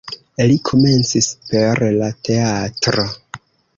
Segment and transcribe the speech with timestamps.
[0.51, 3.07] Li komencis per la teatro.